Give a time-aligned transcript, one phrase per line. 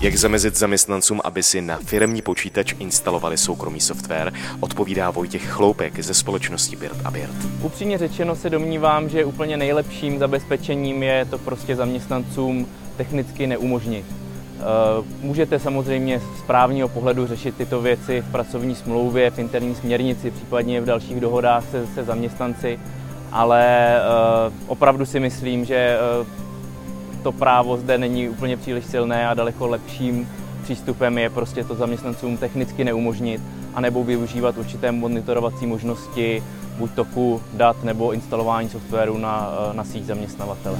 [0.00, 6.14] Jak zamezit zaměstnancům, aby si na firmní počítač instalovali soukromý software, odpovídá Vojtěch Chloupek ze
[6.14, 7.34] společnosti Bird a Bird.
[7.62, 12.66] Upřímně řečeno se domnívám, že úplně nejlepším zabezpečením je to prostě zaměstnancům
[12.96, 14.04] technicky neumožnit.
[14.06, 14.62] Eh,
[15.20, 20.80] můžete samozřejmě z právního pohledu řešit tyto věci v pracovní smlouvě, v interní směrnici, případně
[20.80, 22.78] v dalších dohodách se, se zaměstnanci,
[23.32, 24.00] ale eh,
[24.66, 26.47] opravdu si myslím, že eh,
[27.22, 30.28] to právo zde není úplně příliš silné a daleko lepším
[30.62, 33.40] přístupem je prostě to zaměstnancům technicky neumožnit,
[33.74, 36.42] anebo využívat určité monitorovací možnosti,
[36.78, 40.78] buď toku dat nebo instalování softwaru na, na síť zaměstnavatele.